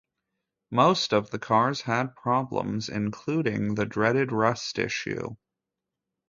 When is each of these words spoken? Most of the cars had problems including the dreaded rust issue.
Most 0.71 1.13
of 1.13 1.29
the 1.29 1.37
cars 1.37 1.81
had 1.81 2.15
problems 2.15 2.89
including 2.89 3.75
the 3.75 3.85
dreaded 3.85 4.31
rust 4.31 4.79
issue. 4.79 5.35